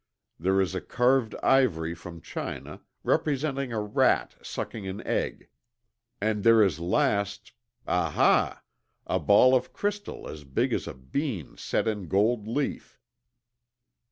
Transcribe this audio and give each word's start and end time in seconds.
There 0.39 0.59
is 0.59 0.73
a 0.73 0.81
carved 0.81 1.35
ivory 1.43 1.93
from 1.93 2.21
China, 2.21 2.81
representing 3.03 3.71
a 3.71 3.79
rat 3.79 4.33
sucking 4.41 4.87
an 4.87 5.05
egg; 5.05 5.47
and 6.19 6.43
there 6.43 6.63
is 6.63 6.79
last 6.79 7.51
Ah 7.87 8.09
ha! 8.09 8.63
a 9.05 9.19
ball 9.19 9.53
of 9.53 9.73
crystal 9.73 10.27
as 10.27 10.43
big 10.43 10.73
as 10.73 10.87
a 10.87 10.95
bean 10.95 11.55
set 11.55 11.87
in 11.87 12.07
gold 12.07 12.47
leaf.'" 12.47 12.99